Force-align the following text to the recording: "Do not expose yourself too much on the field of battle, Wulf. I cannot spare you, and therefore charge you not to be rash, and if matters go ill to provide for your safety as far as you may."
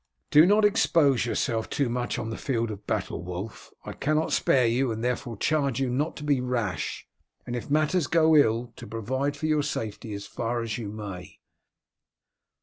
"Do 0.31 0.47
not 0.47 0.65
expose 0.65 1.27
yourself 1.27 1.69
too 1.69 1.87
much 1.87 2.17
on 2.17 2.31
the 2.31 2.35
field 2.39 2.71
of 2.71 2.87
battle, 2.87 3.21
Wulf. 3.23 3.71
I 3.85 3.93
cannot 3.93 4.31
spare 4.33 4.65
you, 4.65 4.91
and 4.91 5.03
therefore 5.03 5.37
charge 5.37 5.79
you 5.79 5.91
not 5.91 6.15
to 6.17 6.23
be 6.23 6.41
rash, 6.41 7.07
and 7.45 7.55
if 7.55 7.69
matters 7.69 8.07
go 8.07 8.35
ill 8.35 8.73
to 8.77 8.87
provide 8.87 9.37
for 9.37 9.45
your 9.45 9.61
safety 9.61 10.13
as 10.13 10.25
far 10.25 10.63
as 10.63 10.79
you 10.79 10.91
may." 10.91 11.37